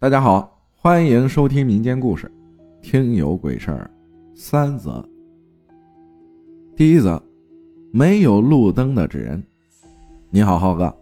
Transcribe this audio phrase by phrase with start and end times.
[0.00, 2.30] 大家好，欢迎收听民间故事，
[2.80, 3.90] 听有鬼事儿
[4.32, 5.04] 三则。
[6.76, 7.20] 第一则，
[7.92, 9.42] 没有路灯的纸人。
[10.30, 10.96] 你好，浩哥，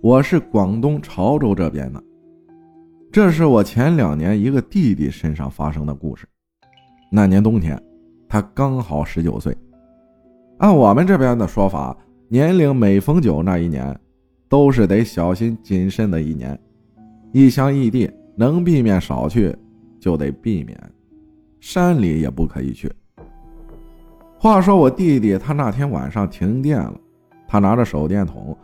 [0.00, 2.02] 我是广东潮州这边的。
[3.12, 6.26] 这是我前两年一个弟弟身上发生的故事。
[7.08, 7.80] 那年冬天，
[8.28, 9.56] 他刚好十九岁。
[10.58, 11.96] 按我们这边的说法，
[12.26, 13.96] 年龄每逢九那一年，
[14.48, 16.60] 都是得小心谨慎的一年，
[17.32, 18.10] 异乡异地。
[18.40, 19.54] 能避免少去，
[19.98, 20.74] 就得避免，
[21.60, 22.90] 山里也不可以去。
[24.38, 26.94] 话说我弟弟他那天晚上停电了，
[27.46, 28.56] 他拿着手电筒，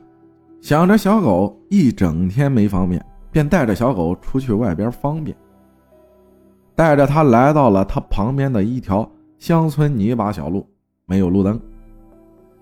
[0.62, 5.36] 想着小狗一整天没方便，便带着小狗出去外边方便。
[6.74, 9.06] 带着他来到了他旁边的一条
[9.38, 10.66] 乡村泥巴小路，
[11.05, 11.61] 没有路灯。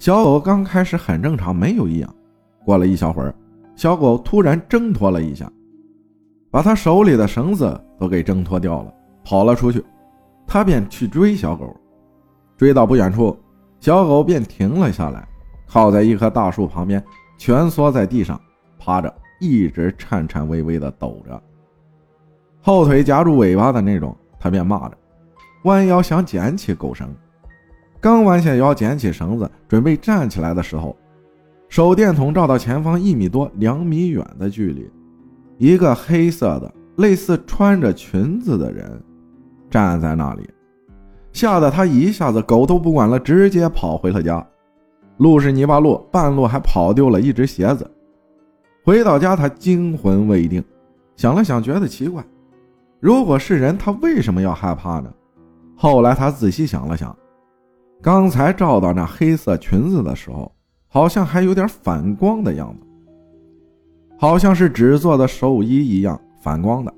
[0.00, 2.12] 小狗刚开始很正常，没有异样。
[2.64, 3.32] 过了一小会儿，
[3.76, 5.48] 小狗突然挣脱了一下。
[6.54, 8.94] 把他手里的绳子都给挣脱掉了，
[9.24, 9.84] 跑了出去。
[10.46, 11.76] 他便去追小狗，
[12.56, 13.36] 追到不远处，
[13.80, 15.26] 小狗便停了下来，
[15.66, 17.02] 靠在一棵大树旁边，
[17.38, 18.40] 蜷缩在地上
[18.78, 21.42] 趴着，一直颤颤巍巍地抖着，
[22.62, 24.16] 后腿夹住尾巴的那种。
[24.38, 24.96] 他便骂着，
[25.64, 27.12] 弯腰想捡起狗绳。
[27.98, 30.96] 刚弯下腰捡起绳子，准备站起来的时候，
[31.68, 34.88] 手电筒照到前方一米多、两米远的距离。
[35.58, 39.00] 一个黑色的、类似穿着裙子的人
[39.70, 40.48] 站在那里，
[41.32, 44.44] 吓得他一下子狗都不管了，直接跑回了家。
[45.18, 47.88] 路是泥巴路，半路还跑丢了一只鞋子。
[48.84, 50.62] 回到家，他惊魂未定，
[51.16, 52.24] 想了想，觉得奇怪：
[53.00, 55.12] 如果是人，他为什么要害怕呢？
[55.76, 57.16] 后来他仔细想了想，
[58.02, 60.52] 刚才照到那黑色裙子的时候，
[60.88, 62.86] 好像还有点反光的样子。
[64.16, 66.92] 好像是纸做的寿衣一样反光的，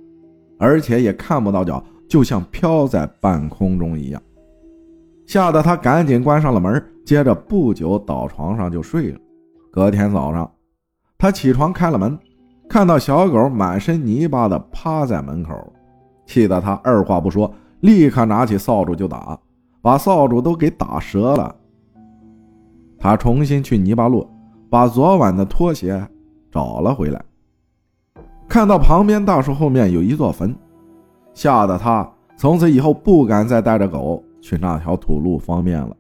[0.59, 4.23] 而且也看不到脚，就像飘在半空中一样。
[5.27, 9.18] 吓得他赶紧关上了门，接着不久倒床上就睡了。
[9.73, 10.48] 隔天早上，
[11.18, 12.17] 他起床开了门，
[12.68, 15.52] 看到小狗满身泥巴的趴在门口，
[16.27, 19.39] 气得他二话不说，立刻拿起扫帚就打，
[19.83, 21.55] 把扫帚都给打折了。
[22.98, 24.29] 他重新去泥巴路，
[24.70, 26.07] 把昨晚的拖鞋。
[26.56, 27.22] 找了回来，
[28.48, 30.56] 看到旁边大树后面有一座坟，
[31.34, 35.94] 吓得他从此以后不敢再带着狗去那条土路方便了。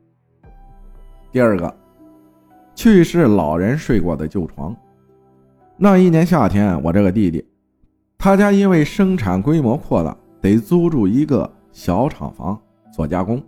[1.30, 1.76] 第二个，
[2.74, 4.74] 去世老人睡过的旧床。
[5.76, 7.46] 那一年夏天，我这个弟弟，
[8.16, 12.58] 他家因为生产规模扩大，得租住一个小厂房
[12.90, 13.42] 做加工，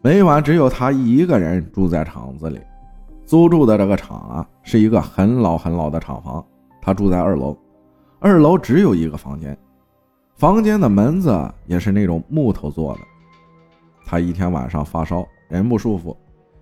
[0.00, 2.60] 每晚只有他一个人住在厂子里。
[3.24, 6.44] 租住的这个厂啊，是一个很老很老的厂房。
[6.80, 7.56] 他住在二楼，
[8.20, 9.56] 二楼只有一个房间，
[10.34, 13.00] 房间的门子也是那种木头做的。
[14.04, 16.14] 他一天晚上发烧，人不舒服，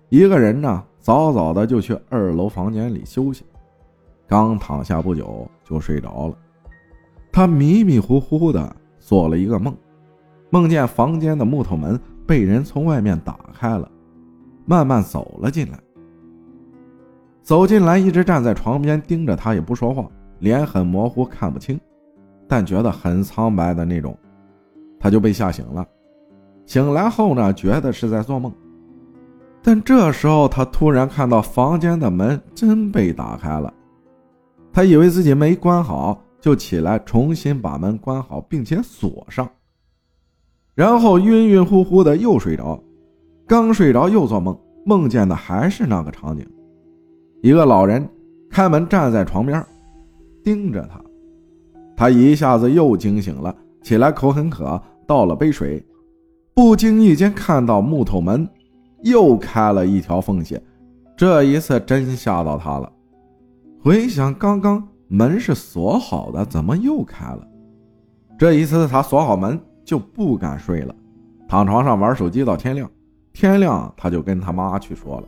[0.07, 3.43] 一个人呢，早早的就去二楼房间里休息。
[4.25, 6.37] 刚躺下不久就睡着了。
[7.31, 9.75] 他迷迷糊糊的做了一个梦，
[10.49, 13.91] 梦见房间的木头门被人从外面打开了，
[14.65, 15.77] 慢慢走了进来。
[17.43, 20.09] 走进来，一直站在床边盯着他，也不说话，
[20.39, 21.77] 脸很模糊，看不清，
[22.47, 24.17] 但觉得很苍白的那种。
[24.97, 25.85] 他就被吓醒了。
[26.65, 28.49] 醒来后呢，觉得是在做梦。
[29.61, 33.73] 但这时候他突然看到房间的门真被打开了，
[34.71, 39.49] 他以为自己没关好，就起来重新把门关好，并且锁上。
[40.75, 42.81] 然后晕晕乎乎的又睡着，
[43.45, 46.49] 刚睡着又做梦，梦见的还是那个场景。
[47.43, 48.07] 一个老人
[48.49, 49.61] 开门站在床边，
[50.45, 51.03] 盯着他，
[51.93, 55.85] 他一下子又惊醒了，起来口很渴，倒了杯水，
[56.53, 58.47] 不经意间看到木头门
[59.01, 60.57] 又开了一条缝隙，
[61.17, 62.89] 这一次真吓到他了。
[63.81, 67.45] 回想刚刚门是锁好的，怎么又开了？
[68.37, 70.95] 这一次他锁好门就不敢睡了，
[71.49, 72.89] 躺床上玩手机到天亮，
[73.33, 75.27] 天亮他就跟他妈去说了。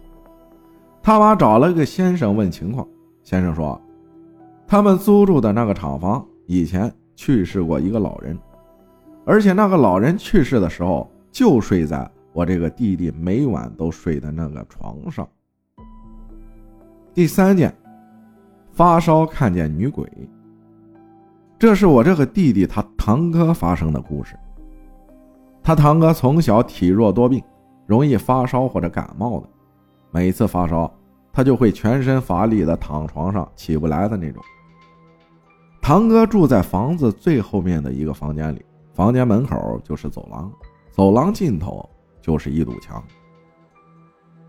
[1.06, 2.88] 他妈找了个先生问情况，
[3.22, 3.80] 先生说，
[4.66, 8.36] 他们租住的那个厂房以前去世过一个老人，
[9.24, 15.28] 而且那个老人去世的时候就睡在我这个弟弟每晚都睡的那个床上。
[17.14, 17.72] 第三件，
[18.72, 20.12] 发烧看见女鬼。
[21.60, 24.36] 这是我这个弟弟他堂哥发生的故事。
[25.62, 27.44] 他堂哥从小体弱多病，
[27.86, 29.50] 容易发烧或者感冒的。
[30.16, 30.90] 每次发烧，
[31.34, 34.42] 他就会全身乏力的躺床上起不来的那种。
[35.82, 38.64] 堂哥住在房子最后面的一个房间里，
[38.94, 40.50] 房间门口就是走廊，
[40.90, 41.86] 走廊尽头
[42.22, 43.04] 就是一堵墙。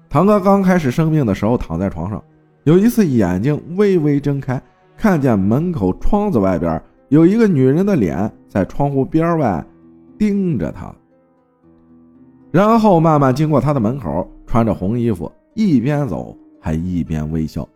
[0.09, 2.23] 堂哥刚开始生病的时候躺在床上，
[2.63, 4.63] 有一次眼睛微微睁开，
[4.97, 9.67] 看见门口窗子外边有一个女人的脸在窗户边外
[10.17, 10.95] 盯着他，
[12.53, 17.69] 然后慢慢经过他的门口，穿着红衣服，一边走还一边微笑。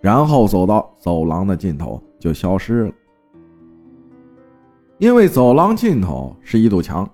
[0.00, 2.92] 然后走到走廊的尽头就消失了，
[4.98, 7.08] 因为走廊尽头是一堵墙，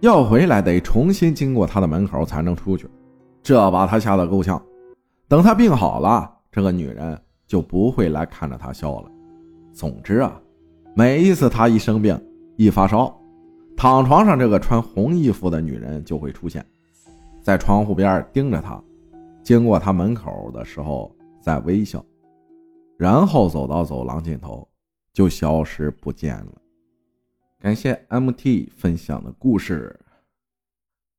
[0.00, 2.88] 要回来得重新经过他的门口才能出去，
[3.42, 4.60] 这把他吓得够呛。
[5.26, 9.10] 等他病好了，这个女人就不会来看着他笑了。
[9.72, 10.40] 总之啊，
[10.94, 12.16] 每一次他一生病、
[12.56, 13.12] 一发烧，
[13.76, 16.64] 躺床上这个穿红衣服的女人就会出现，
[17.42, 18.80] 在窗户边盯着他，
[19.48, 21.10] 经过他门口的时候
[21.40, 22.04] 在微笑。
[22.98, 24.68] 然后走到走廊尽头，
[25.10, 26.52] 就消失不见了。
[27.58, 29.98] 感谢 MT 分享的故事，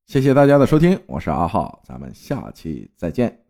[0.05, 3.48] 谢谢大家的收听，我是阿浩，咱们下期再见。